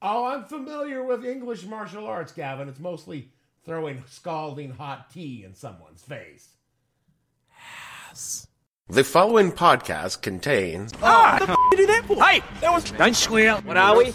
[0.00, 2.68] Oh, I'm familiar with English martial arts, Gavin.
[2.68, 3.30] It's mostly
[3.64, 6.48] throwing scalding hot tea in someone's face.
[8.08, 8.46] Yes.
[8.88, 10.92] The following podcast contains.
[11.02, 12.24] Ah, what the f- you do that for?
[12.24, 12.84] Hey, that was.
[12.92, 13.56] Don't swear.
[13.56, 14.14] What are we?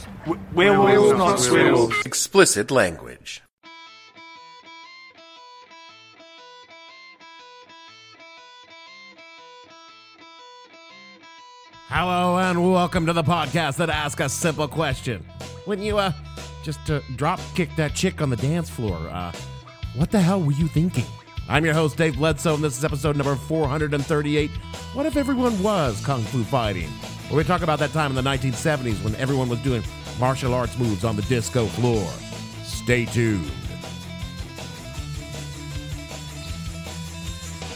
[0.53, 1.89] Werewolves, not swear.
[2.05, 3.41] Explicit language.
[11.89, 15.25] Hello and welcome to the podcast that asks a simple question.
[15.65, 16.11] When you uh
[16.63, 19.31] just uh, drop kick that chick on the dance floor, uh
[19.95, 21.05] what the hell were you thinking?
[21.47, 24.49] I'm your host Dave Bledsoe and this is episode number 438.
[24.93, 26.89] What if everyone was kung fu fighting?
[27.31, 29.83] We talk about that time in the 1970s when everyone was doing
[30.19, 32.07] martial arts moves on the disco floor.
[32.63, 33.49] Stay tuned.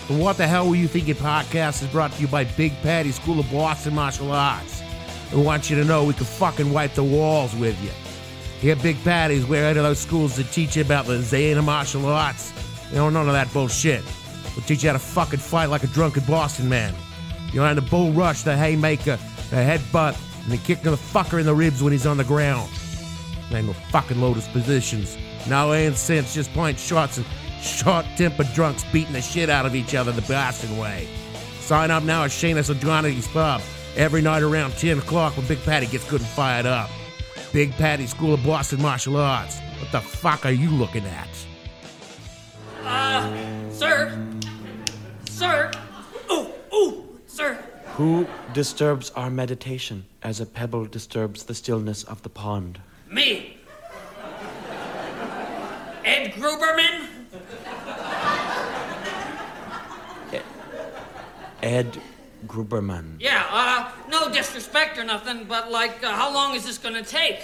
[0.10, 3.40] What the Hell Were You Thinking podcast is brought to you by Big Patty School
[3.40, 4.77] of Boston Martial Arts.
[5.34, 7.92] We want you to know we can fucking wipe the walls with you.
[8.62, 11.16] Here, Big Patty's where out of those schools that teach you about the
[11.58, 12.54] of martial arts.
[12.90, 14.04] You don't know, none of that bullshit.
[14.56, 16.94] We'll teach you how to fucking fight like a drunken Boston man.
[17.52, 19.18] You and the bull rush, the haymaker,
[19.50, 22.24] the headbutt, and the kick of the fucker in the ribs when he's on the
[22.24, 22.70] ground.
[23.52, 25.18] Ain't no fucking lotus positions.
[25.48, 27.26] No ain't sense, just point shots and
[27.62, 31.08] short-tempered drunks beating the shit out of each other the Boston way.
[31.60, 33.62] Sign up now at Shayna's O'Donnelly's Pub
[33.98, 36.90] every night around 10 o'clock when Big Patty gets good and fired up.
[37.52, 39.60] Big Patty School of Boston Martial Arts.
[39.80, 41.28] What the fuck are you looking at?
[42.84, 44.26] Uh, sir?
[45.28, 45.72] Sir?
[46.32, 47.58] Ooh, ooh, sir.
[47.96, 52.80] Who disturbs our meditation as a pebble disturbs the stillness of the pond?
[53.10, 53.58] Me.
[56.06, 57.08] Ed Gruberman?
[61.64, 62.00] Ed
[62.46, 63.16] Gruberman.
[63.20, 67.40] Yeah, uh, no disrespect or nothing, but like, uh, how long is this gonna take?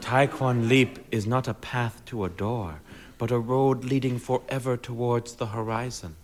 [0.00, 2.80] Taekwon Leap is not a path to a door,
[3.18, 6.16] but a road leading forever towards the horizon.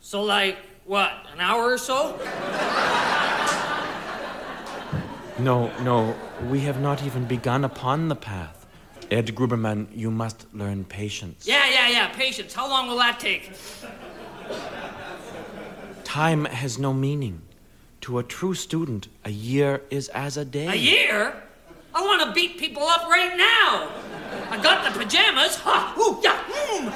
[0.00, 2.18] So, like, what, an hour or so?
[5.38, 6.14] No, no,
[6.48, 8.66] we have not even begun upon the path.
[9.10, 11.46] Ed Gruberman, you must learn patience.
[11.46, 12.54] Yeah, yeah, yeah, patience.
[12.54, 13.52] How long will that take?
[16.16, 17.42] Time has no meaning.
[18.00, 20.66] To a true student, a year is as a day.
[20.66, 21.42] A year?
[21.94, 23.90] I want to beat people up right now.
[24.50, 25.56] I got the pajamas.
[25.56, 25.94] Ha!
[26.00, 26.90] Ooh, yeah, mm.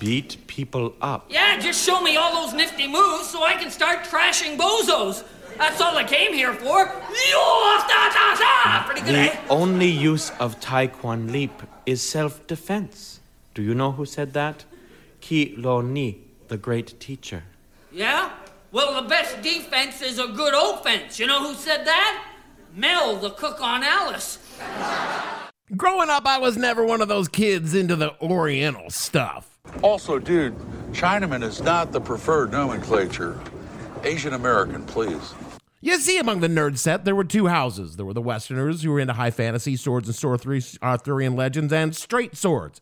[0.00, 1.26] Beat people up.
[1.30, 5.22] Yeah, just show me all those nifty moves so I can start trashing bozos.
[5.56, 6.78] That's all I came here for.
[6.78, 7.44] Yo,
[7.86, 8.23] da, da, da.
[8.23, 8.23] Pretty good,
[9.06, 13.20] The only use of Taekwon Leap is self defense.
[13.52, 14.64] Do you know who said that?
[15.20, 17.42] Ki Lo Ni, the great teacher.
[17.92, 18.30] Yeah?
[18.72, 21.18] Well, the best defense is a good offense.
[21.18, 22.24] You know who said that?
[22.74, 24.38] Mel, the cook on Alice.
[25.76, 29.58] Growing up, I was never one of those kids into the Oriental stuff.
[29.82, 30.56] Also, dude,
[30.92, 33.38] Chinaman is not the preferred nomenclature.
[34.02, 35.34] Asian American, please.
[35.84, 37.96] You see, among the nerd set, there were two houses.
[37.96, 41.74] There were the Westerners who were into high fantasy, swords and sorcery, uh, Arthurian legends,
[41.74, 42.80] and straight swords.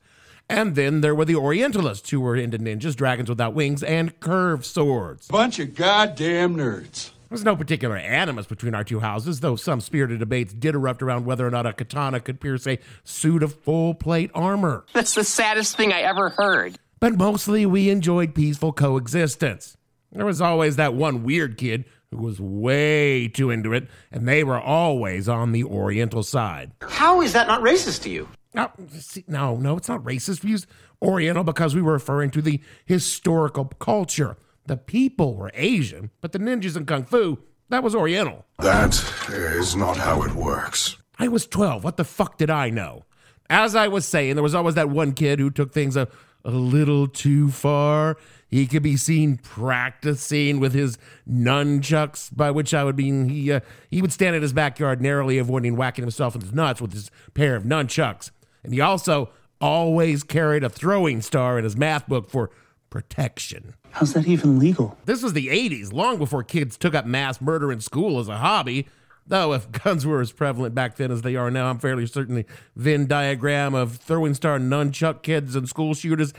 [0.49, 4.65] And then there were the Orientalists who were into ninjas, dragons without wings, and curved
[4.65, 5.27] swords.
[5.27, 7.07] Bunch of goddamn nerds.
[7.11, 11.03] There was no particular animus between our two houses, though some spirited debates did erupt
[11.03, 14.85] around whether or not a katana could pierce a suit of full plate armor.
[14.93, 16.79] That's the saddest thing I ever heard.
[17.01, 19.77] But mostly we enjoyed peaceful coexistence.
[20.13, 24.45] There was always that one weird kid who was way too into it, and they
[24.45, 26.73] were always on the Oriental side.
[26.83, 28.29] How is that not racist to you?
[28.55, 30.45] No, see, no, no, it's not racist.
[30.45, 30.67] We use
[31.01, 34.37] Oriental because we were referring to the historical culture.
[34.67, 37.39] The people were Asian, but the ninjas and kung fu,
[37.71, 38.45] that was Oriental.
[38.59, 38.95] That
[39.31, 40.97] is not how it works.
[41.19, 41.83] I was 12.
[41.83, 43.05] What the fuck did I know?
[43.49, 46.09] As I was saying, there was always that one kid who took things a,
[46.45, 48.17] a little too far.
[48.49, 50.99] He could be seen practicing with his
[51.29, 53.61] nunchucks, by which I would mean he uh,
[53.91, 57.11] he would stand in his backyard narrowly avoiding whacking himself in the nuts with his
[57.35, 58.31] pair of nunchucks.
[58.63, 59.31] And he also
[59.61, 62.51] always carried a throwing star in his math book for
[62.91, 63.75] protection.
[63.93, 64.99] How's that even legal?
[65.07, 68.37] This was the 80s, long before kids took up mass murder in school as a
[68.39, 68.87] hobby.
[69.27, 72.35] Though, if guns were as prevalent back then as they are now, I'm fairly certain
[72.35, 72.47] the
[72.77, 76.33] Venn diagram of throwing star nunchuck kids and school shooters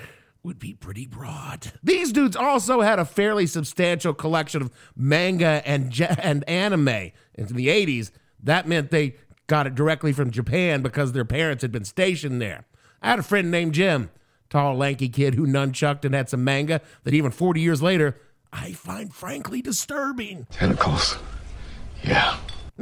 [0.43, 1.71] would be pretty broad.
[1.81, 6.87] These dudes also had a fairly substantial collection of manga and, and anime.
[6.89, 8.11] in the 80s,
[8.43, 9.15] that meant they
[9.47, 12.65] got it directly from Japan because their parents had been stationed there.
[13.01, 14.09] I had a friend named Jim,
[14.49, 18.17] tall, lanky kid who nunchucked and had some manga that even 40 years later,
[18.51, 20.45] I find frankly disturbing.
[20.51, 21.17] Tentacles.
[22.03, 22.37] Yeah.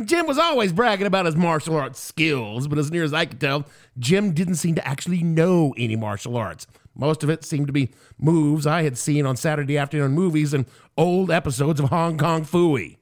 [0.06, 3.40] Jim was always bragging about his martial arts skills, but as near as I could
[3.40, 3.66] tell,
[4.00, 6.68] Jim didn't seem to actually know any martial arts.
[6.96, 10.66] Most of it seemed to be moves I had seen on Saturday afternoon movies and
[10.98, 12.98] old episodes of Hong Kong Phooey.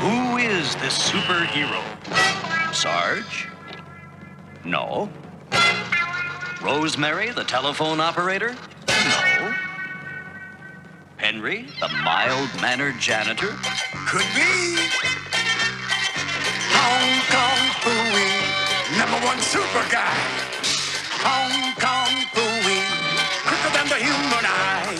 [0.00, 1.82] Who is this superhero?
[2.74, 3.48] Sarge?
[4.64, 5.10] No.
[6.62, 8.56] Rosemary, the telephone operator?
[11.16, 13.56] Henry, the mild mannered janitor?
[14.06, 14.76] Could be.
[16.76, 20.14] Hong Kong Phooey, number one super guy.
[21.24, 22.80] Hong Kong Phooey,
[23.48, 24.96] quicker than the human eye.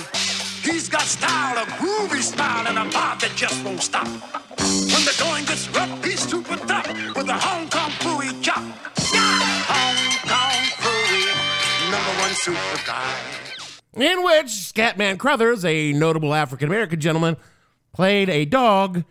[0.63, 4.09] He's got style, a groovy style, and a vibe that just won't stop.
[4.09, 8.65] When the going gets rough, he's super tough with a Hong Kong Phooey chop.
[9.13, 9.21] Yeah!
[9.69, 10.01] Hong
[10.33, 13.46] Kong Phooey, number one super guy
[13.97, 17.37] in which Scatman Crothers, a notable African American gentleman,
[17.93, 19.05] played a dog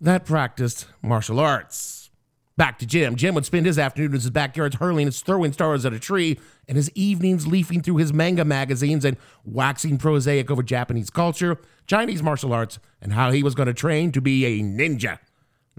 [0.00, 2.10] that practiced martial arts.
[2.56, 3.16] Back to Jim.
[3.16, 6.38] Jim would spend his afternoons in his backyard hurling his throwing stars at a tree,
[6.68, 12.22] and his evenings leafing through his manga magazines and waxing prosaic over Japanese culture, Chinese
[12.22, 15.18] martial arts, and how he was going to train to be a ninja.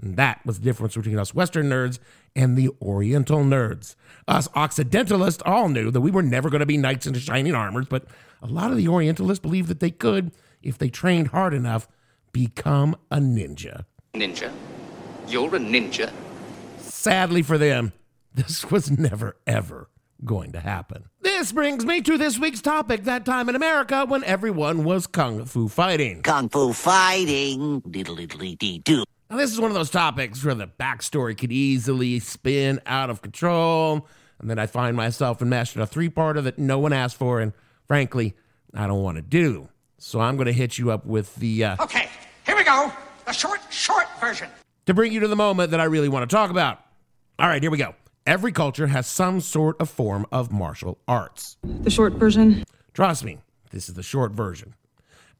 [0.00, 1.98] And that was the difference between us Western nerds
[2.34, 3.94] and the Oriental nerds.
[4.28, 7.86] Us Occidentalists all knew that we were never going to be knights in shining armors,
[7.88, 8.04] but
[8.42, 10.32] a lot of the Orientalists believed that they could,
[10.62, 11.88] if they trained hard enough,
[12.32, 13.84] become a ninja.
[14.14, 14.52] Ninja?
[15.26, 16.12] You're a ninja?
[16.78, 17.92] Sadly for them,
[18.34, 19.88] this was never, ever
[20.24, 21.04] going to happen.
[21.20, 25.44] This brings me to this week's topic that time in America when everyone was kung
[25.44, 26.22] fu fighting.
[26.22, 29.04] Kung fu fighting, diddle diddly dee doo.
[29.28, 33.22] Now, this is one of those topics where the backstory could easily spin out of
[33.22, 34.06] control,
[34.38, 37.40] and then I find myself enmeshed in a three parter that no one asked for,
[37.40, 37.52] and
[37.88, 38.36] frankly,
[38.72, 39.68] I don't want to do.
[39.98, 41.64] So I'm going to hit you up with the.
[41.64, 42.08] Uh, okay,
[42.44, 42.92] here we go.
[43.26, 44.48] The short, short version.
[44.86, 46.80] To bring you to the moment that I really want to talk about.
[47.40, 47.96] All right, here we go.
[48.26, 51.56] Every culture has some sort of form of martial arts.
[51.64, 52.64] The short version?
[52.94, 53.38] Trust me,
[53.72, 54.74] this is the short version.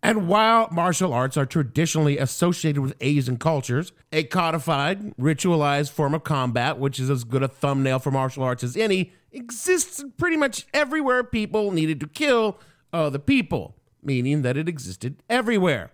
[0.02, 6.22] And while martial arts are traditionally associated with Asian cultures, a codified, ritualized form of
[6.22, 10.66] combat, which is as good a thumbnail for martial arts as any, exists pretty much
[10.72, 12.58] everywhere people needed to kill
[12.92, 15.90] other people, meaning that it existed everywhere.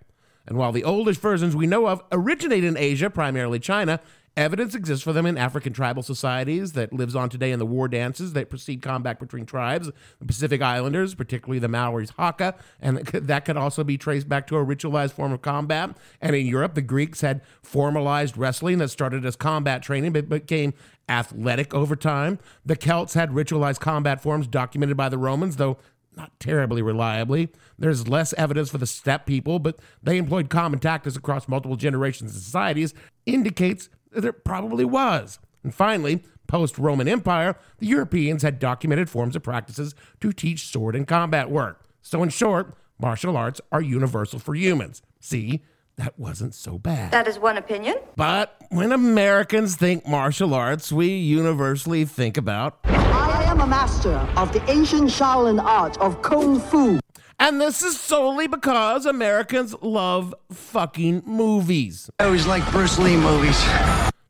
[0.47, 4.01] And while the oldest versions we know of originate in Asia, primarily China,
[4.35, 7.87] Evidence exists for them in African tribal societies that lives on today in the war
[7.87, 9.91] dances that precede combat between tribes,
[10.21, 14.57] the Pacific Islanders, particularly the Maoris Haka, and that could also be traced back to
[14.57, 15.95] a ritualized form of combat.
[16.23, 20.73] And in Europe, the Greeks had formalized wrestling that started as combat training but became
[21.11, 22.39] athletic over time.
[22.65, 25.77] The Celts had ritualized combat forms documented by the Romans, though
[26.17, 27.51] not terribly reliably.
[27.79, 32.33] There's less evidence for the steppe people, but they employed common tactics across multiple generations
[32.33, 32.95] and societies,
[33.27, 35.39] indicates there probably was.
[35.63, 40.95] And finally, post Roman Empire, the Europeans had documented forms of practices to teach sword
[40.95, 41.85] and combat work.
[42.03, 45.03] So, in short, martial arts are universal for humans.
[45.21, 45.63] See,
[45.97, 47.13] that wasn't so bad.
[47.13, 47.97] That is one opinion.
[48.17, 52.79] But when Americans think martial arts, we universally think about.
[52.85, 56.99] I am a master of the ancient Shaolin art of Kung Fu.
[57.45, 62.09] And this is solely because Americans love fucking movies.
[62.21, 63.61] I always like Bruce Lee movies.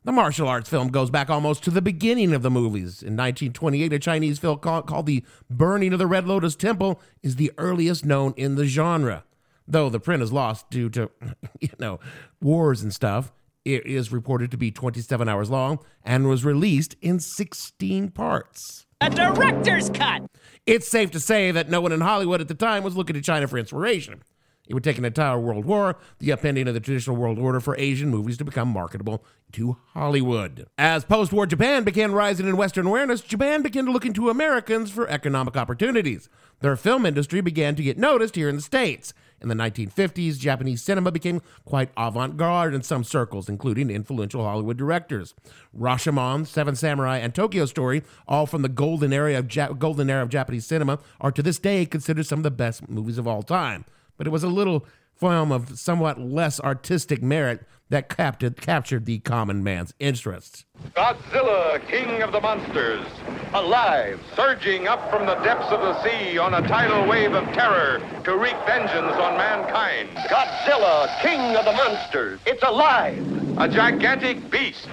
[0.03, 3.03] The martial arts film goes back almost to the beginning of the movies.
[3.03, 7.35] In 1928, a Chinese film called, called The Burning of the Red Lotus Temple is
[7.35, 9.25] the earliest known in the genre.
[9.67, 11.11] Though the print is lost due to,
[11.61, 11.99] you know,
[12.41, 13.31] wars and stuff,
[13.63, 18.87] it is reported to be 27 hours long and was released in 16 parts.
[19.01, 20.23] A director's cut!
[20.65, 23.21] It's safe to say that no one in Hollywood at the time was looking to
[23.21, 24.23] China for inspiration.
[24.65, 27.75] It would take an entire world war, the upending of the traditional world order, for
[27.77, 30.67] Asian movies to become marketable to Hollywood.
[30.77, 34.89] As post war Japan began rising in Western awareness, Japan began to look into Americans
[34.89, 36.29] for economic opportunities.
[36.61, 39.13] Their film industry began to get noticed here in the States.
[39.43, 44.77] In the 1950s, Japanese cinema became quite avant garde in some circles, including influential Hollywood
[44.77, 45.33] directors.
[45.77, 50.23] Rashomon, Seven Samurai, and Tokyo Story, all from the golden era of, ja- golden era
[50.23, 53.43] of Japanese cinema, are to this day considered some of the best movies of all
[53.43, 53.83] time.
[54.17, 59.19] But it was a little film of somewhat less artistic merit that captured, captured the
[59.19, 60.65] common man's interest.
[60.95, 63.05] Godzilla, king of the monsters,
[63.53, 68.01] alive, surging up from the depths of the sea on a tidal wave of terror
[68.23, 70.09] to wreak vengeance on mankind.
[70.27, 73.21] Godzilla, king of the monsters, it's alive.
[73.59, 74.89] A gigantic beast,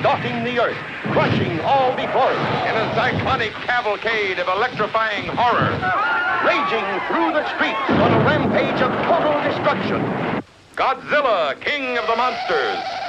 [0.00, 0.76] stalking the earth,
[1.12, 2.40] crushing all before it.
[2.68, 5.68] In a cyclonic cavalcade of electrifying horror.
[6.46, 10.42] Raging through the streets on a rampage of total destruction.
[10.76, 13.07] Godzilla, king of the monsters.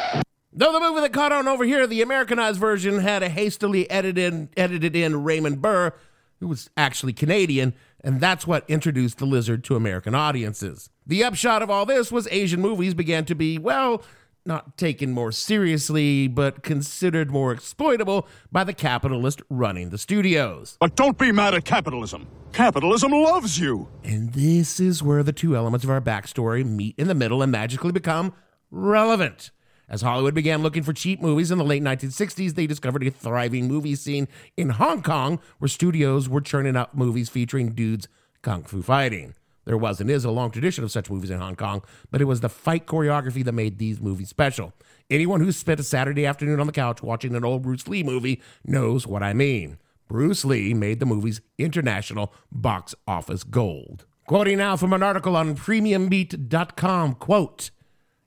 [0.59, 4.49] Though the movie that caught on over here, the Americanized version, had a hastily edited,
[4.57, 5.93] edited in Raymond Burr,
[6.41, 10.89] who was actually Canadian, and that's what introduced the lizard to American audiences.
[11.07, 14.03] The upshot of all this was Asian movies began to be, well,
[14.45, 20.75] not taken more seriously, but considered more exploitable by the capitalist running the studios.
[20.81, 22.27] But don't be mad at capitalism.
[22.51, 23.87] Capitalism loves you.
[24.03, 27.49] And this is where the two elements of our backstory meet in the middle and
[27.49, 28.33] magically become
[28.71, 29.51] relevant.
[29.89, 33.67] As Hollywood began looking for cheap movies in the late 1960s, they discovered a thriving
[33.67, 38.07] movie scene in Hong Kong where studios were churning out movies featuring dudes
[38.43, 39.33] kung fu fighting.
[39.65, 42.25] There was and is a long tradition of such movies in Hong Kong, but it
[42.25, 44.73] was the fight choreography that made these movies special.
[45.09, 48.41] Anyone who spent a Saturday afternoon on the couch watching an old Bruce Lee movie
[48.63, 49.79] knows what I mean.
[50.07, 54.05] Bruce Lee made the movie's international box office gold.
[54.27, 57.71] Quoting now from an article on premiumbeat.com, quote,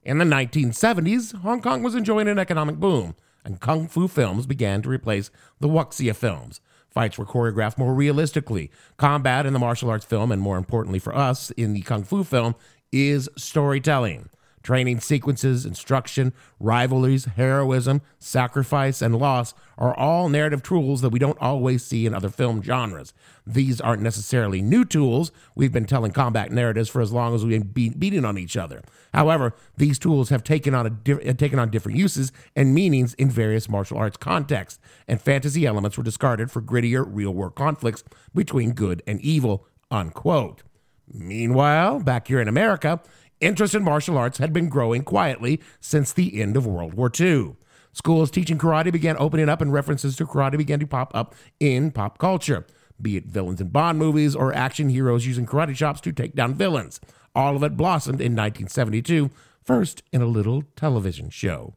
[0.05, 4.81] in the 1970s, Hong Kong was enjoying an economic boom, and kung fu films began
[4.81, 5.29] to replace
[5.59, 6.59] the wuxia films.
[6.89, 8.69] Fights were choreographed more realistically.
[8.97, 12.23] Combat in the martial arts film, and more importantly for us, in the kung fu
[12.23, 12.55] film,
[12.91, 14.29] is storytelling.
[14.63, 21.37] Training sequences, instruction, rivalries, heroism, sacrifice, and loss are all narrative tools that we don't
[21.41, 23.13] always see in other film genres.
[23.45, 25.33] These aren't necessarily new tools.
[25.53, 28.81] We've been telling combat narratives for as long as we've been beating on each other.
[29.13, 33.29] However, these tools have taken on, a di- taken on different uses and meanings in
[33.29, 34.79] various martial arts contexts,
[35.09, 39.67] and fantasy elements were discarded for grittier, real world conflicts between good and evil.
[39.91, 40.63] Unquote.
[41.11, 43.01] Meanwhile, back here in America,
[43.43, 47.55] interest in martial arts had been growing quietly since the end of World War II.
[47.91, 51.91] Schools teaching karate began opening up, and references to karate began to pop up in
[51.91, 52.65] pop culture,
[52.99, 56.55] be it villains in Bond movies or action heroes using karate chops to take down
[56.55, 56.99] villains.
[57.35, 59.29] All of it blossomed in 1972,
[59.63, 61.75] first in a little television show.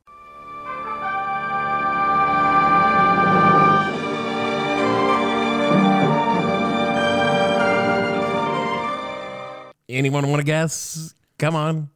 [9.88, 11.14] Anyone want to guess?
[11.38, 11.90] Come on.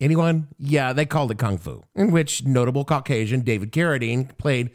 [0.00, 0.48] Anyone?
[0.58, 4.70] Yeah, they called it Kung Fu, in which notable Caucasian David Carradine played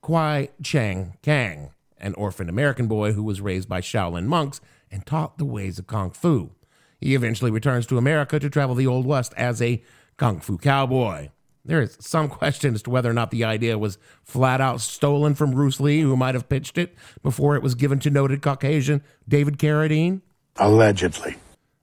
[0.00, 5.36] Kwai Chang Caine, an orphaned American boy who was raised by Shaolin monks and taught
[5.36, 6.52] the ways of Kung Fu.
[6.98, 9.82] He eventually returns to America to travel the Old West as a
[10.16, 11.28] Kung Fu cowboy.
[11.62, 15.34] There is some question as to whether or not the idea was flat out stolen
[15.34, 19.02] from Bruce Lee, who might have pitched it before it was given to noted Caucasian
[19.28, 20.22] David Carradine.
[20.56, 21.36] Allegedly.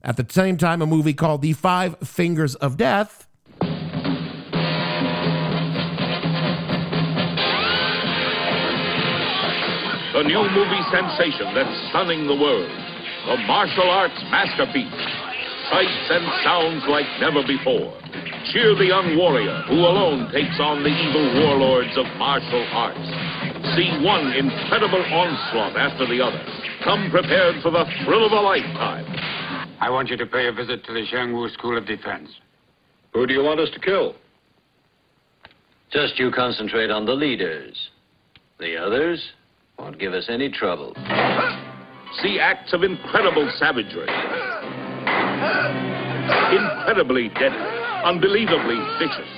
[0.07, 3.27] At the same time, a movie called The Five Fingers of Death.
[3.59, 3.67] The
[10.23, 12.71] new movie sensation that's stunning the world.
[13.27, 14.87] The martial arts masterpiece.
[15.67, 17.91] Sights and sounds like never before.
[18.55, 23.11] Cheer the young warrior who alone takes on the evil warlords of martial arts.
[23.75, 26.39] See one incredible onslaught after the other.
[26.85, 29.16] Come prepared for the thrill of a lifetime.
[29.79, 32.29] I want you to pay a visit to the Shangwu School of Defense.
[33.13, 34.15] Who do you want us to kill?
[35.91, 37.75] Just you concentrate on the leaders.
[38.59, 39.23] The others
[39.77, 40.93] won't give us any trouble.
[42.21, 44.09] See acts of incredible savagery.
[46.51, 47.77] Incredibly deadly.
[48.03, 49.29] Unbelievably vicious.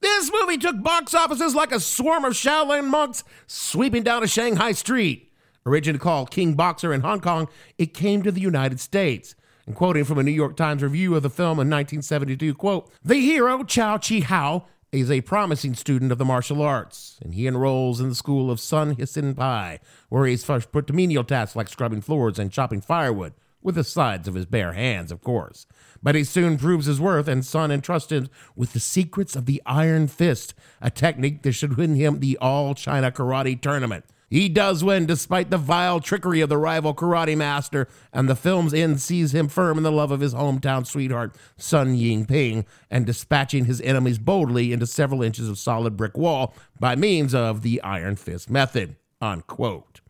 [0.00, 4.72] This movie took box offices like a swarm of Shaolin monks sweeping down a Shanghai
[4.72, 5.27] street.
[5.68, 7.46] Originally called King Boxer in Hong Kong,
[7.76, 9.34] it came to the United States.
[9.66, 13.16] And quoting from a New York Times review of the film in 1972, quote, The
[13.16, 18.00] hero, Chow Chi Hao, is a promising student of the martial arts, and he enrolls
[18.00, 21.54] in the school of Sun Hisin Pai, where he is first put to menial tasks
[21.54, 23.34] like scrubbing floors and chopping firewood.
[23.60, 25.66] with the sides of his bare hands, of course.
[26.02, 29.60] But he soon proves his worth, and Sun entrusts him with the secrets of the
[29.66, 34.06] Iron Fist, a technique that should win him the All China Karate Tournament.
[34.30, 38.74] He does win despite the vile trickery of the rival karate master, and the film's
[38.74, 43.06] end sees him firm in the love of his hometown sweetheart, Sun Ying Ping, and
[43.06, 47.80] dispatching his enemies boldly into several inches of solid brick wall by means of the
[47.82, 48.96] Iron Fist method.
[49.20, 50.00] Unquote.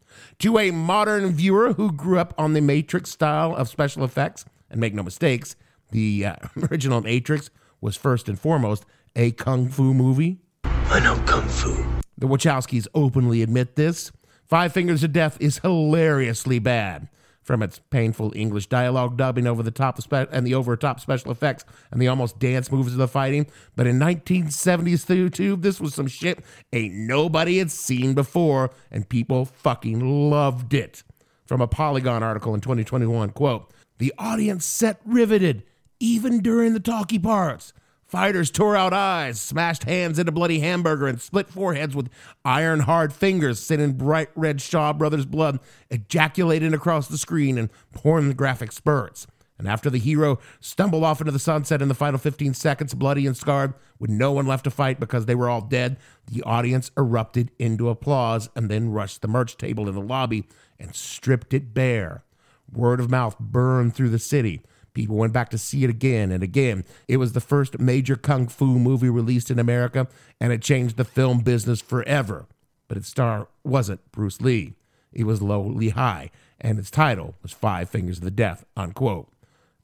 [0.41, 4.81] To a modern viewer who grew up on the Matrix style of special effects, and
[4.81, 5.55] make no mistakes,
[5.91, 6.37] the uh,
[6.71, 8.85] original Matrix was first and foremost
[9.15, 10.41] a kung fu movie.
[10.65, 12.08] I know kung fu.
[12.19, 14.11] The Wachowskis openly admit this.
[14.45, 17.09] Five Fingers of Death is hilariously bad.
[17.43, 21.31] From its painful English dialogue dubbing over the top spe- and the over top special
[21.31, 23.47] effects and the almost dance moves of the fighting.
[23.77, 30.29] But in 1972, this was some shit ain't nobody had seen before, and people fucking
[30.29, 31.05] loved it.
[31.47, 35.63] From a Polygon article in 2021, quote, the audience sat riveted,
[36.01, 37.73] even during the talky parts.
[38.09, 42.09] Fighters tore out eyes, smashed hands into bloody hamburger, and split foreheads with
[42.43, 45.61] iron hard fingers, sending bright red Shaw Brothers blood
[45.91, 49.27] ejaculating across the screen and pornographic spurts.
[49.59, 53.27] And after the hero stumbled off into the sunset in the final 15 seconds, bloody
[53.27, 55.99] and scarred, with no one left to fight because they were all dead,
[56.33, 60.49] the audience erupted into applause and then rushed the merch table in the lobby
[60.79, 62.25] and stripped it bare.
[62.73, 64.63] Word of mouth burned through the city.
[64.99, 66.83] People went back to see it again and again.
[67.07, 70.09] It was the first major kung fu movie released in America,
[70.41, 72.47] and it changed the film business forever.
[72.89, 74.75] But its star wasn't Bruce Lee.
[75.13, 79.29] It was Lo Lieh, and its title was Five Fingers of the Death, unquote.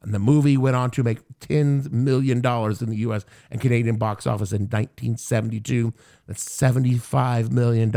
[0.05, 4.27] And the movie went on to make $10 million in the US and Canadian box
[4.27, 5.95] office in 1972.
[6.27, 7.91] That's $75 million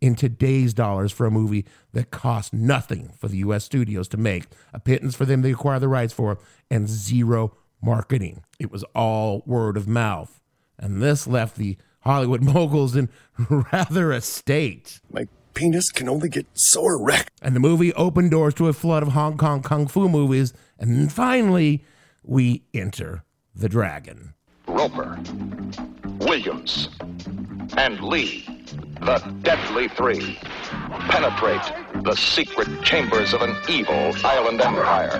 [0.00, 4.44] in today's dollars for a movie that cost nothing for the US studios to make,
[4.72, 6.38] a pittance for them to acquire the rights for,
[6.70, 8.42] and zero marketing.
[8.58, 10.40] It was all word of mouth.
[10.78, 13.10] And this left the Hollywood moguls in
[13.72, 15.00] rather a state.
[15.12, 17.32] My penis can only get so erect.
[17.42, 20.52] And the movie opened doors to a flood of Hong Kong kung fu movies.
[20.78, 21.82] And then finally,
[22.22, 24.34] we enter the dragon.
[24.68, 25.18] Roper,
[26.20, 26.90] Williams,
[27.76, 28.44] and Lee,
[29.00, 30.38] the deadly three,
[31.08, 31.62] penetrate
[32.04, 35.18] the secret chambers of an evil island empire.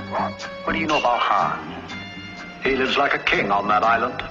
[0.64, 1.82] What do you know about Han?
[2.62, 4.22] He lives like a king on that island,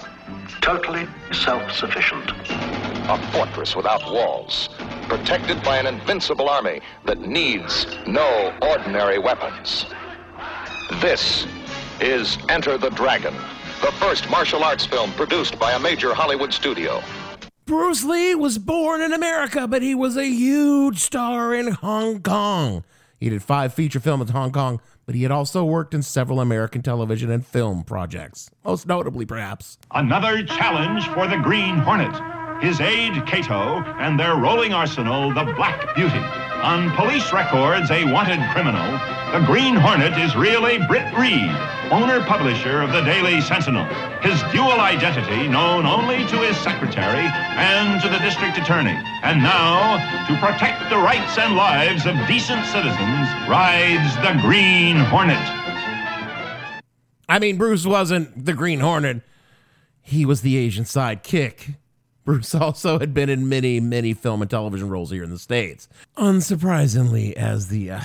[0.62, 2.32] totally self sufficient.
[3.08, 4.70] A fortress without walls,
[5.08, 9.86] protected by an invincible army that needs no ordinary weapons.
[11.02, 11.48] This
[12.00, 13.34] is Enter the Dragon,
[13.82, 17.02] the first martial arts film produced by a major Hollywood studio.
[17.66, 22.84] Bruce Lee was born in America, but he was a huge star in Hong Kong.
[23.20, 26.40] He did five feature films in Hong Kong, but he had also worked in several
[26.40, 29.80] American television and film projects, most notably, perhaps.
[29.92, 32.45] Another challenge for the Green Hornet.
[32.62, 36.24] His aide, Cato, and their rolling arsenal, the Black Beauty.
[36.64, 38.92] On police records, a wanted criminal,
[39.34, 41.52] the Green Hornet is really Britt Reed,
[41.92, 43.86] owner-publisher of the Daily Sentinel.
[44.22, 48.98] His dual identity known only to his secretary and to the district attorney.
[49.22, 55.38] And now, to protect the rights and lives of decent citizens, rides the Green Hornet.
[57.28, 59.22] I mean, Bruce wasn't the Green Hornet.
[60.02, 61.76] He was the Asian sidekick.
[62.26, 65.88] Bruce also had been in many, many film and television roles here in the States.
[66.18, 68.02] Unsurprisingly, as the uh,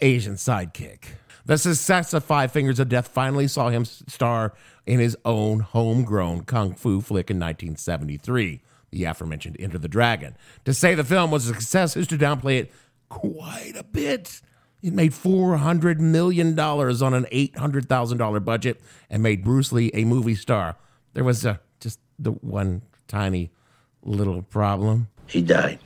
[0.00, 1.00] Asian sidekick.
[1.46, 4.52] The success of Five Fingers of Death finally saw him star
[4.84, 8.60] in his own homegrown kung fu flick in 1973,
[8.90, 10.36] the aforementioned Enter the Dragon.
[10.66, 12.72] To say the film was a success is to downplay it
[13.08, 14.42] quite a bit.
[14.82, 20.76] It made $400 million on an $800,000 budget and made Bruce Lee a movie star.
[21.14, 21.60] There was a,
[22.18, 23.50] the one tiny
[24.02, 25.08] little problem.
[25.26, 25.78] He died.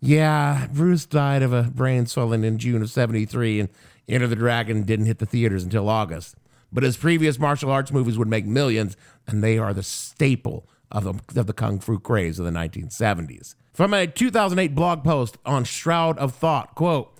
[0.00, 3.68] Yeah, Bruce died of a brain swelling in June of 73, and
[4.08, 6.36] Enter the Dragon didn't hit the theaters until August.
[6.70, 11.04] But his previous martial arts movies would make millions, and they are the staple of
[11.04, 13.54] the, of the kung fu craze of the 1970s.
[13.72, 17.10] From a 2008 blog post on Shroud of Thought, quote,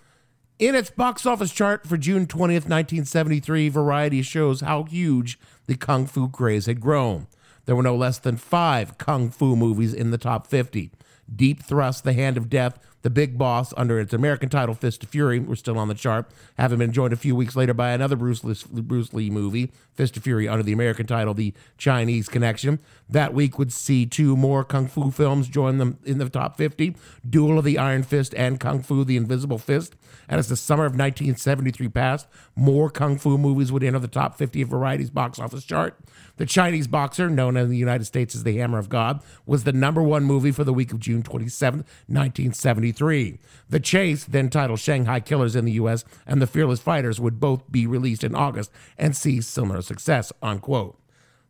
[0.59, 6.07] in its box office chart for June 20th, 1973, Variety shows how huge the kung
[6.07, 7.27] fu craze had grown.
[7.67, 10.91] There were no less than five kung fu movies in the top 50.
[11.35, 15.11] Deep Thrust, The Hand of Death, The Big Boss, under its American title Fist of
[15.11, 18.17] Fury, were still on the chart, having been joined a few weeks later by another
[18.17, 22.79] Bruce Lee, Bruce Lee movie, Fist of Fury, under the American title The Chinese Connection.
[23.07, 26.97] That week would see two more Kung Fu films join them in the top 50
[27.29, 29.97] Duel of the Iron Fist and Kung Fu The Invisible Fist.
[30.27, 34.39] And as the summer of 1973 passed, more Kung Fu movies would enter the top
[34.39, 36.01] 50 of Variety's box office chart.
[36.39, 39.75] The Chinese Boxer, known in the United States as The Hammer of God, was the
[39.75, 42.94] number one movie for the week of June 27, 1973.
[42.97, 47.71] The Chase, then titled Shanghai Killers in the U.S., and The Fearless Fighters would both
[47.71, 50.99] be released in August and see similar success, unquote.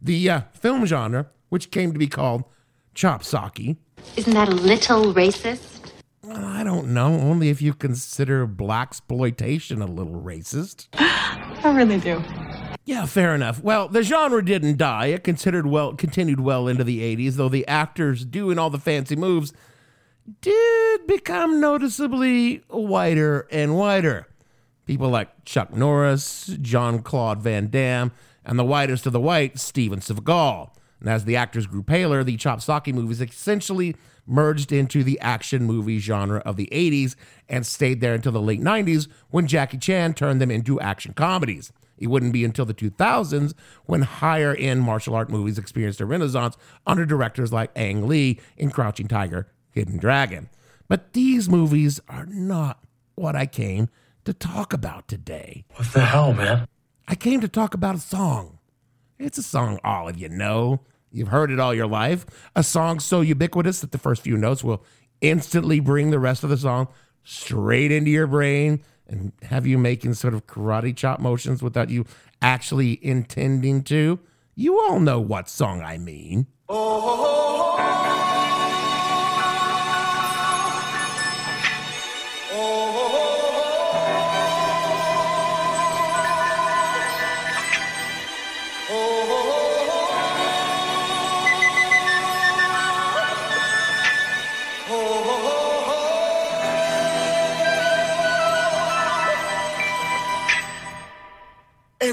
[0.01, 2.45] The uh, film genre, which came to be called
[2.95, 3.77] chopsocky,
[4.17, 5.93] Isn't that a little racist?
[6.31, 10.89] I don't know, only if you consider black exploitation a little racist.
[10.95, 12.23] I really do.
[12.87, 13.63] Yeah, fair enough.
[13.63, 15.07] Well, the genre didn't die.
[15.07, 19.17] It considered well continued well into the 80s, though the actors doing all the fancy
[19.17, 19.53] moves
[20.41, 24.27] did become noticeably whiter and whiter.
[24.87, 28.13] People like Chuck Norris, John Claude Van Damme,
[28.45, 30.71] and the whitest of the white, Steven Seagal.
[31.01, 35.99] And as the actors grew paler, the Chopsocky movies essentially merged into the action movie
[35.99, 37.15] genre of the 80s
[37.49, 41.73] and stayed there until the late 90s when Jackie Chan turned them into action comedies.
[41.97, 46.57] It wouldn't be until the 2000s when higher end martial art movies experienced a renaissance
[46.87, 50.49] under directors like Ang Lee in Crouching Tiger, Hidden Dragon.
[50.89, 52.79] But these movies are not
[53.17, 53.89] what I came
[54.25, 55.65] to talk about today.
[55.75, 56.69] What the hell, man?
[57.09, 58.59] I came to talk about a song.
[59.19, 60.81] It's a song all of you know.
[61.11, 62.25] You've heard it all your life.
[62.57, 64.85] A song so ubiquitous that the first few notes will
[65.21, 66.89] instantly bring the rest of the song
[67.23, 72.05] straight into your brain and have you making sort of karate chop motions without you
[72.41, 74.19] actually intending to.
[74.55, 76.47] You all know what song I mean.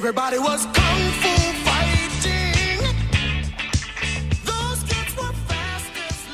[0.02, 1.30] Everybody was kung fu
[1.62, 2.82] fighting.
[4.44, 6.26] Those kids were fast as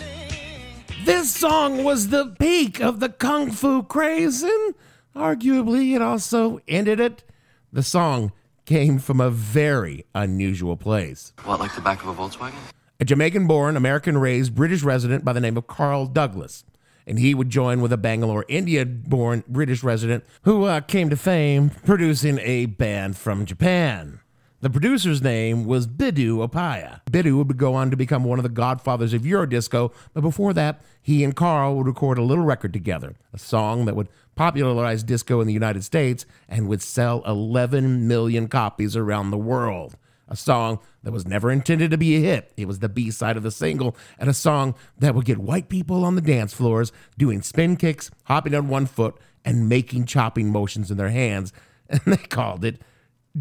[0.00, 1.04] lightning.
[1.04, 4.74] This song was the peak of the kung fu craze, and
[5.14, 7.24] arguably it also ended it.
[7.70, 8.32] The song
[8.64, 11.34] came from a very unusual place.
[11.44, 12.54] What, like the back of a Volkswagen?
[13.00, 16.64] A Jamaican born, American raised British resident by the name of Carl Douglas.
[17.06, 21.16] And he would join with a Bangalore, India born British resident who uh, came to
[21.16, 24.20] fame producing a band from Japan.
[24.64, 27.00] The producer's name was Biddu Appaiah.
[27.10, 30.80] Biddu would go on to become one of the godfathers of Eurodisco, but before that,
[31.02, 35.42] he and Carl would record a little record together, a song that would popularize disco
[35.42, 39.98] in the United States and would sell 11 million copies around the world.
[40.28, 42.52] A song that was never intended to be a hit.
[42.56, 45.68] It was the B side of the single, and a song that would get white
[45.68, 50.50] people on the dance floors doing spin kicks, hopping on one foot, and making chopping
[50.50, 51.52] motions in their hands.
[51.90, 52.80] And they called it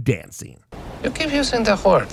[0.04, 0.60] dancing.
[1.02, 2.10] You keep using the word.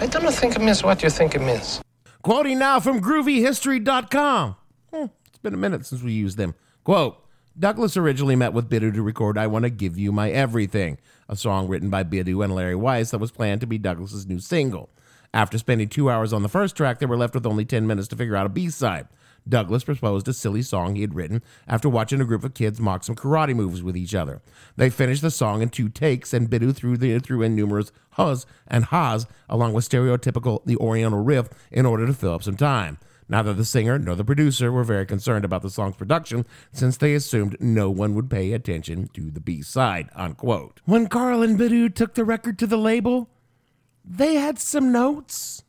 [0.00, 1.82] I do not think it means what you think it means.
[2.22, 4.56] Quoting now from groovyhistory.com.
[4.90, 6.54] Hmm, it's been a minute since we used them.
[6.82, 7.22] Quote
[7.60, 10.96] Douglas originally met with Biddu to record I Want to Give You My Everything,
[11.28, 14.40] a song written by Biddu and Larry Weiss that was planned to be Douglas's new
[14.40, 14.88] single.
[15.34, 18.08] After spending two hours on the first track, they were left with only 10 minutes
[18.08, 19.08] to figure out a B side.
[19.46, 23.04] Douglas proposed a silly song he had written after watching a group of kids mock
[23.04, 24.40] some karate moves with each other.
[24.76, 28.46] They finished the song in two takes, and Biddu threw, the, threw in numerous hus
[28.68, 32.96] and has, along with stereotypical the Oriental riff, in order to fill up some time.
[33.30, 37.14] Neither the singer nor the producer were very concerned about the song's production since they
[37.14, 40.08] assumed no one would pay attention to the B side.
[40.16, 40.80] Unquote.
[40.84, 43.30] When Carl and Biddu took the record to the label,
[44.04, 45.62] they had some notes.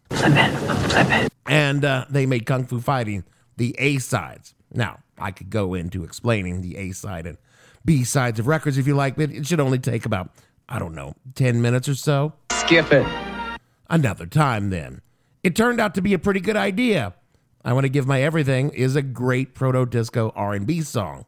[1.45, 3.26] And uh, they made Kung Fu Fighting
[3.58, 4.56] the A sides.
[4.74, 7.38] Now, I could go into explaining the A side and
[7.86, 10.32] B sides of records if you like, but it should only take about,
[10.67, 12.34] I don't know, 10 minutes or so.
[12.54, 13.06] Skip it.
[13.88, 15.02] Another time then.
[15.43, 17.13] It turned out to be a pretty good idea.
[17.63, 21.26] I Want to Give My Everything is a great proto disco R&B song.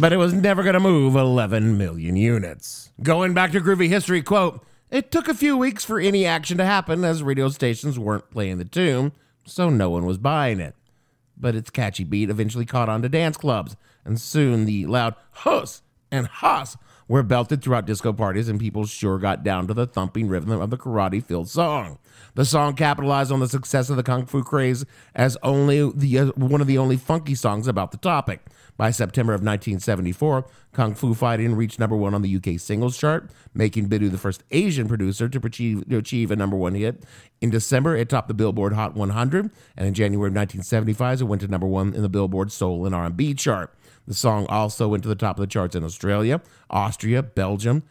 [0.00, 2.90] But it was never going to move 11 million units.
[3.02, 6.64] Going back to groovy history, quote, it took a few weeks for any action to
[6.64, 9.12] happen as radio stations weren't playing the tune,
[9.44, 10.74] so no one was buying it.
[11.36, 15.82] But its catchy beat eventually caught on to dance clubs, and soon the loud huss
[16.10, 16.78] and huss
[17.10, 20.70] were belted throughout disco parties, and people sure got down to the thumping rhythm of
[20.70, 21.98] the karate filled song.
[22.36, 26.26] The song capitalized on the success of the kung fu craze as only the uh,
[26.36, 28.46] one of the only funky songs about the topic.
[28.76, 33.28] By September of 1974, Kung Fu Fighting reached number one on the UK singles chart,
[33.52, 37.02] making Biddu the first Asian producer to achieve, to achieve a number one hit.
[37.40, 41.42] In December, it topped the Billboard Hot 100, and in January of 1975, it went
[41.42, 43.74] to number one in the Billboard Soul and R&B chart.
[44.06, 47.84] The song also went to the top of the charts in Australia, Austria, Belgium,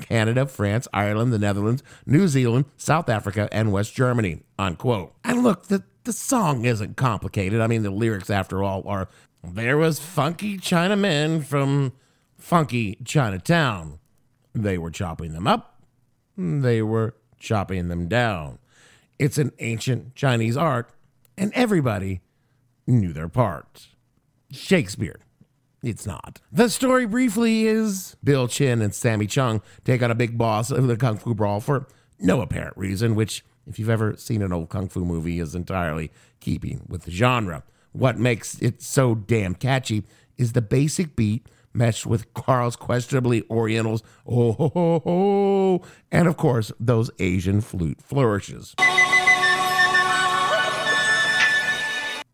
[0.00, 4.42] Canada, France, Ireland, the Netherlands, New Zealand, South Africa, and West Germany.
[4.58, 5.14] Unquote.
[5.24, 7.60] And look, the, the song isn't complicated.
[7.60, 9.08] I mean, the lyrics, after all, are
[9.44, 11.92] there was funky Chinamen from
[12.38, 13.98] funky Chinatown.
[14.54, 15.82] They were chopping them up,
[16.36, 18.58] they were chopping them down.
[19.18, 20.90] It's an ancient Chinese art,
[21.36, 22.22] and everybody
[22.86, 23.88] knew their part.
[24.50, 25.20] Shakespeare.
[25.86, 26.40] It's not.
[26.50, 30.88] The story briefly is Bill Chin and Sammy Chung take on a big boss of
[30.88, 31.86] the Kung Fu Brawl for
[32.18, 36.10] no apparent reason, which, if you've ever seen an old Kung Fu movie, is entirely
[36.40, 37.62] keeping with the genre.
[37.92, 40.02] What makes it so damn catchy
[40.36, 46.36] is the basic beat meshed with Carl's questionably Orientals, oh, ho, ho, ho, and of
[46.36, 48.74] course, those Asian flute flourishes.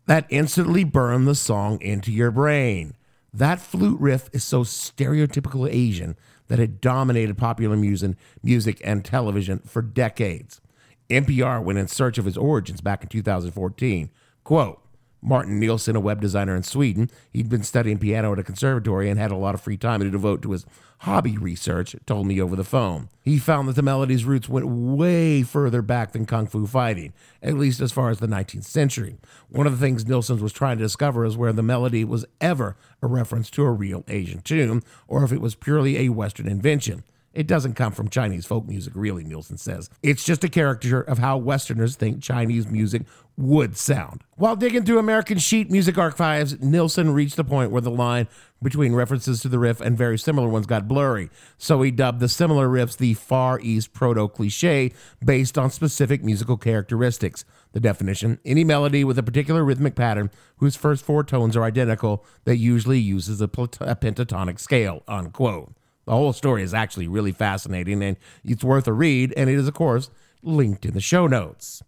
[0.07, 2.95] That instantly burn the song into your brain.
[3.33, 6.15] That flute riff is so stereotypical Asian
[6.47, 10.61] that it dominated popular music, music and television for decades.
[11.09, 14.11] NPR went in search of his origins back in 2014.
[14.43, 14.82] Quote,
[15.23, 19.17] Martin Nilsson, a web designer in Sweden, he'd been studying piano at a conservatory and
[19.17, 20.65] had a lot of free time to devote to his
[20.99, 23.09] hobby research, told me over the phone.
[23.21, 27.57] He found that the melody's roots went way further back than kung fu fighting, at
[27.57, 29.17] least as far as the 19th century.
[29.49, 32.75] One of the things Nilsson was trying to discover is where the melody was ever
[33.01, 37.03] a reference to a real Asian tune, or if it was purely a Western invention.
[37.33, 39.89] It doesn't come from Chinese folk music, really, Nilsson says.
[40.03, 43.03] It's just a caricature of how Westerners think Chinese music
[43.35, 44.23] would sound.
[44.35, 48.27] While digging through American sheet music archives, Nilsson reached the point where the line
[48.61, 51.31] between references to the riff and very similar ones got blurry.
[51.57, 54.93] So he dubbed the similar riffs the Far East proto cliche
[55.25, 57.45] based on specific musical characteristics.
[57.71, 62.23] The definition any melody with a particular rhythmic pattern whose first four tones are identical
[62.45, 65.01] that usually uses a, a pentatonic scale.
[65.07, 65.73] Unquote.
[66.05, 69.67] The whole story is actually really fascinating and it's worth a read, and it is,
[69.67, 70.09] of course,
[70.41, 71.81] linked in the show notes.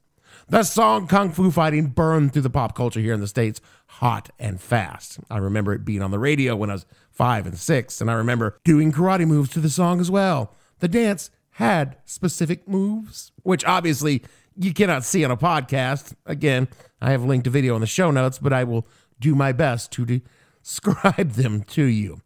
[0.48, 4.30] The song Kung Fu Fighting burned through the pop culture here in the States hot
[4.38, 5.20] and fast.
[5.30, 8.14] I remember it being on the radio when I was five and six, and I
[8.14, 10.54] remember doing karate moves to the song as well.
[10.80, 14.22] The dance had specific moves, which obviously
[14.58, 16.14] you cannot see on a podcast.
[16.26, 16.68] Again,
[17.02, 18.86] I have linked a video in the show notes, but I will
[19.20, 20.06] do my best to
[20.62, 22.22] describe them to you.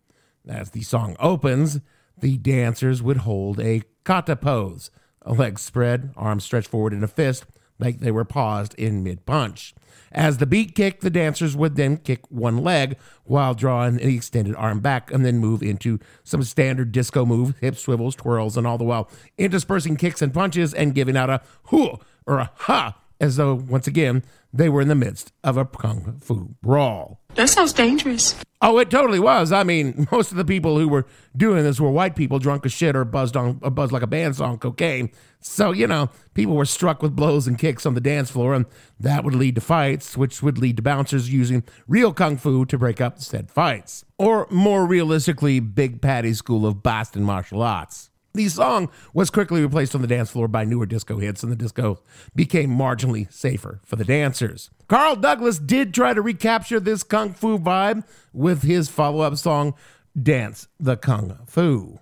[0.47, 1.79] As the song opens,
[2.17, 7.07] the dancers would hold a kata pose, a leg spread, arms stretched forward in a
[7.07, 7.45] fist,
[7.77, 9.73] like they were paused in mid punch.
[10.11, 14.55] As the beat kicked, the dancers would then kick one leg while drawing the extended
[14.55, 18.77] arm back and then move into some standard disco move, hip swivels, twirls, and all
[18.77, 23.35] the while interspersing kicks and punches and giving out a hoo or a ha as
[23.35, 27.21] though, once again, they were in the midst of a kung fu brawl.
[27.35, 28.35] That sounds dangerous.
[28.61, 29.51] Oh, it totally was.
[29.51, 31.05] I mean, most of the people who were
[31.37, 34.07] doing this were white people drunk as shit or buzzed on or buzzed like a
[34.07, 35.11] bandsaw on cocaine.
[35.39, 38.65] So, you know, people were struck with blows and kicks on the dance floor, and
[38.99, 42.77] that would lead to fights, which would lead to bouncers using real kung fu to
[42.77, 44.03] break up said fights.
[44.17, 48.09] Or more realistically, Big Patty's school of Boston martial arts.
[48.33, 51.55] The song was quickly replaced on the dance floor by newer disco hits, and the
[51.55, 52.01] disco
[52.35, 54.69] became marginally safer for the dancers.
[54.87, 59.73] Carl Douglas did try to recapture this kung fu vibe with his follow up song,
[60.21, 61.99] Dance the Kung Fu.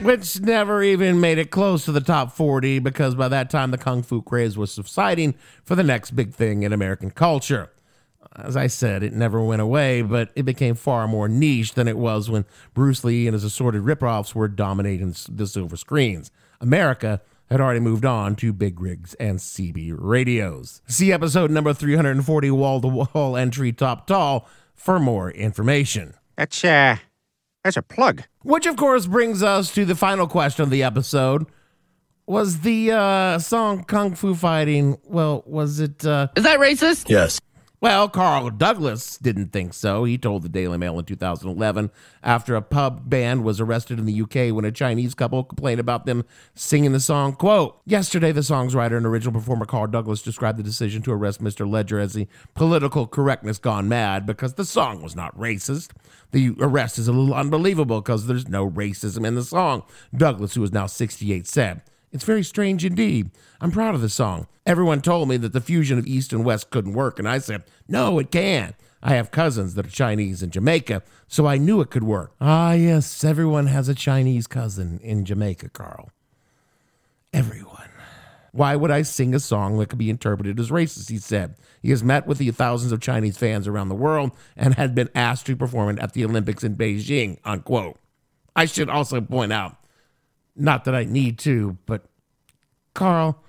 [0.00, 3.78] Which never even made it close to the top 40 because by that time the
[3.78, 7.70] kung fu craze was subsiding for the next big thing in American culture.
[8.36, 11.96] As I said, it never went away, but it became far more niche than it
[11.96, 16.30] was when Bruce Lee and his assorted ripoffs were dominating the silver screens.
[16.60, 20.82] America had already moved on to big rigs and CB radios.
[20.86, 26.14] See episode number 340, Wall to Wall Entry Top Tall, for more information.
[26.36, 26.96] That's, uh,
[27.64, 28.22] that's a plug.
[28.42, 31.46] Which, of course, brings us to the final question of the episode.
[32.26, 36.04] Was the uh, song Kung Fu Fighting, well, was it.
[36.06, 37.08] Uh, Is that racist?
[37.08, 37.40] Yes.
[37.84, 40.04] Well, Carl Douglas didn't think so.
[40.04, 41.90] He told the Daily Mail in 2011
[42.22, 46.06] after a pub band was arrested in the UK when a Chinese couple complained about
[46.06, 50.58] them singing the song, quote, Yesterday, the song's writer and original performer Carl Douglas described
[50.58, 51.70] the decision to arrest Mr.
[51.70, 55.90] Ledger as the political correctness gone mad because the song was not racist.
[56.32, 59.82] The arrest is a little unbelievable because there's no racism in the song,
[60.16, 61.82] Douglas, who is now 68, said.
[62.14, 63.32] It's very strange indeed.
[63.60, 64.46] I'm proud of the song.
[64.64, 67.64] Everyone told me that the fusion of East and West couldn't work, and I said,
[67.88, 68.74] no, it can.
[69.02, 72.32] I have cousins that are Chinese in Jamaica, so I knew it could work.
[72.40, 76.10] Ah, yes, everyone has a Chinese cousin in Jamaica, Carl.
[77.32, 77.90] Everyone.
[78.52, 81.10] Why would I sing a song that could be interpreted as racist?
[81.10, 81.56] He said.
[81.82, 85.10] He has met with the thousands of Chinese fans around the world and had been
[85.16, 87.98] asked to perform it at the Olympics in Beijing, unquote.
[88.54, 89.76] I should also point out,
[90.56, 92.04] not that I need to, but
[92.94, 93.42] Carl,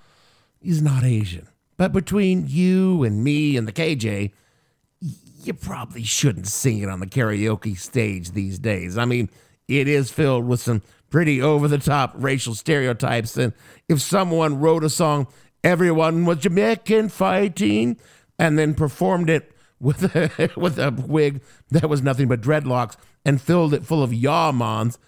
[0.60, 1.48] he's not Asian.
[1.76, 4.32] But between you and me and the KJ,
[5.42, 8.98] you probably shouldn't sing it on the karaoke stage these days.
[8.98, 9.30] I mean,
[9.68, 13.36] it is filled with some pretty over the top racial stereotypes.
[13.36, 13.52] And
[13.88, 15.28] if someone wrote a song,
[15.62, 17.96] everyone was Jamaican fighting,
[18.38, 23.40] and then performed it with a, with a wig that was nothing but dreadlocks and
[23.40, 24.98] filled it full of yawmons,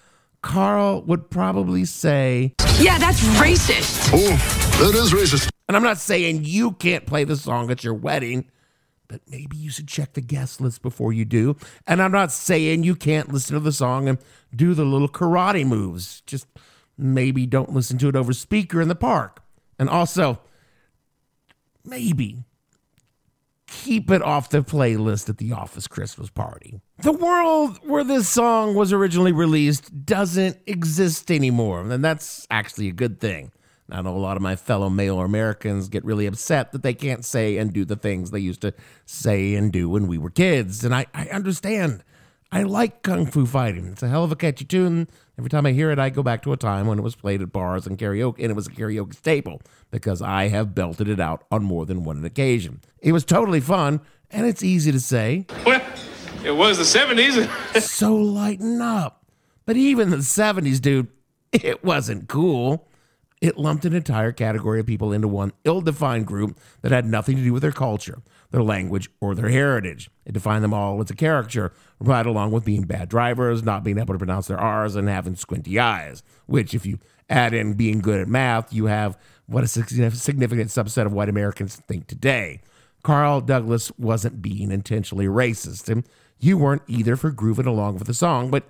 [0.42, 4.10] Carl would probably say, Yeah, that's racist.
[4.12, 5.50] Oh, that is racist.
[5.68, 8.48] And I'm not saying you can't play the song at your wedding,
[9.08, 11.56] but maybe you should check the guest list before you do.
[11.86, 14.18] And I'm not saying you can't listen to the song and
[14.54, 16.22] do the little karate moves.
[16.26, 16.46] Just
[16.96, 19.42] maybe don't listen to it over speaker in the park.
[19.78, 20.40] And also,
[21.84, 22.44] maybe
[23.68, 26.80] keep it off the playlist at the office Christmas party.
[27.02, 32.92] The world where this song was originally released doesn't exist anymore, and that's actually a
[32.92, 33.52] good thing.
[33.90, 37.24] I know a lot of my fellow male Americans get really upset that they can't
[37.24, 38.74] say and do the things they used to
[39.06, 42.04] say and do when we were kids, and I, I understand.
[42.50, 43.88] I like Kung Fu Fighting.
[43.88, 45.08] It's a hell of a catchy tune.
[45.38, 47.42] Every time I hear it, I go back to a time when it was played
[47.42, 51.20] at bars and karaoke, and it was a karaoke staple because I have belted it
[51.20, 52.80] out on more than one occasion.
[53.00, 55.44] It was totally fun, and it's easy to say.
[55.66, 55.82] Well,
[56.42, 57.80] it was the 70s.
[57.82, 59.26] so lighten up.
[59.66, 61.08] But even the 70s, dude,
[61.52, 62.88] it wasn't cool.
[63.42, 67.36] It lumped an entire category of people into one ill defined group that had nothing
[67.36, 70.10] to do with their culture, their language, or their heritage.
[70.24, 73.98] It defined them all as a caricature, right along with being bad drivers, not being
[73.98, 76.22] able to pronounce their R's, and having squinty eyes.
[76.46, 81.06] Which, if you add in being good at math, you have what a significant subset
[81.06, 82.60] of white Americans think today.
[83.02, 86.04] Carl Douglas wasn't being intentionally racist, and
[86.38, 88.64] you weren't either for grooving along with the song, but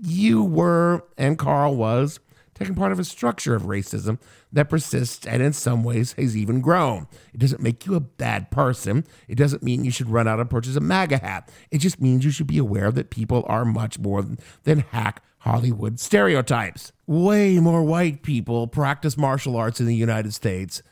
[0.00, 2.18] you were, and Carl was,
[2.54, 4.18] taking part of a structure of racism
[4.52, 7.06] that persists and in some ways has even grown.
[7.32, 9.04] It doesn't make you a bad person.
[9.28, 11.50] It doesn't mean you should run out and purchase a MAGA hat.
[11.70, 14.24] It just means you should be aware that people are much more
[14.64, 16.92] than hack Hollywood stereotypes.
[17.06, 20.82] Way more white people practice martial arts in the United States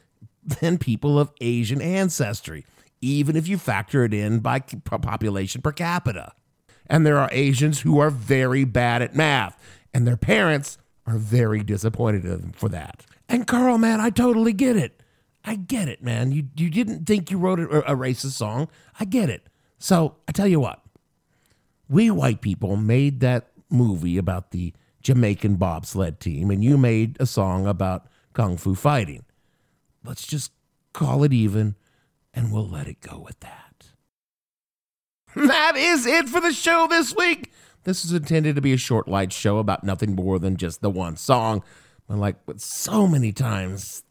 [0.43, 2.65] than people of Asian ancestry,
[3.01, 6.33] even if you factor it in by population per capita.
[6.87, 9.57] And there are Asians who are very bad at math,
[9.95, 13.05] and their parents are very disappointed for that.
[13.29, 15.03] And Carl, man, I totally get it.
[15.45, 16.33] I get it, man.
[16.33, 18.69] You you didn't think you wrote a, a racist song.
[18.99, 19.47] I get it.
[19.79, 20.83] So I tell you what,
[21.89, 27.27] we white people made that movie about the Jamaican bobsled team, and you made a
[27.27, 29.25] song about kung fu fighting.
[30.05, 30.53] Let's just
[30.93, 31.77] call it even,
[32.35, 33.57] and we'll let it go with that.
[35.37, 37.53] That is it for the show this week.
[37.85, 40.91] This is intended to be a short, light show about nothing more than just the
[40.91, 41.63] one song.
[42.07, 44.03] But like but so many times,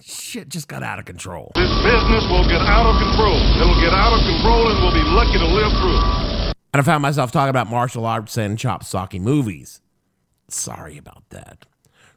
[0.00, 1.52] shit just got out of control.
[1.54, 3.36] This business will get out of control.
[3.60, 6.54] It'll get out of control and we'll be lucky to live through it.
[6.72, 9.82] And I found myself talking about martial arts and chop socky movies.
[10.48, 11.66] Sorry about that.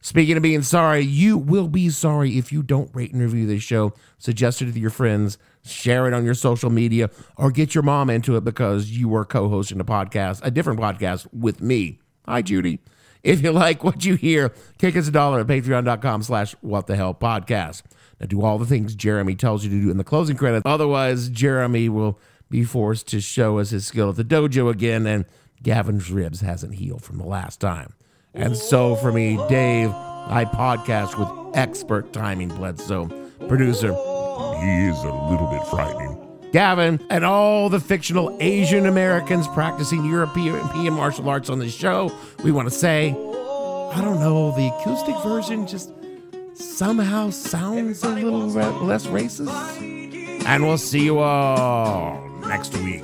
[0.04, 3.62] Speaking of being sorry, you will be sorry if you don't rate and review this
[3.62, 7.84] show, suggest it to your friends, share it on your social media, or get your
[7.84, 12.00] mom into it because you were co-hosting a podcast, a different podcast with me.
[12.26, 12.80] Hi, Judy.
[13.24, 16.96] If you like what you hear, kick us a dollar at patreon.com slash what the
[16.96, 17.84] hell podcast.
[18.20, 20.64] Now do all the things Jeremy tells you to do in the closing credits.
[20.66, 22.20] Otherwise, Jeremy will
[22.50, 25.26] be forced to show us his skill at the dojo again, and
[25.62, 27.94] Gavin's ribs hasn't healed from the last time.
[28.34, 33.08] And so for me, Dave, I podcast with expert timing Bledsoe,
[33.48, 33.90] producer.
[33.90, 36.18] He is a little bit frightening.
[36.54, 42.12] Gavin, and all the fictional Asian Americans practicing European martial arts on the show,
[42.44, 45.92] we want to say, I don't know, the acoustic version just
[46.54, 49.50] somehow sounds a little re- less racist.
[50.46, 53.04] And we'll see you all next week.